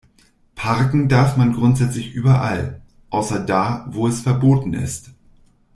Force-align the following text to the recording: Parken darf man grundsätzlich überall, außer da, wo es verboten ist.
Parken 0.55 1.09
darf 1.09 1.37
man 1.37 1.53
grundsätzlich 1.53 2.11
überall, 2.15 2.81
außer 3.11 3.39
da, 3.39 3.85
wo 3.91 4.07
es 4.07 4.21
verboten 4.21 4.73
ist. 4.73 5.11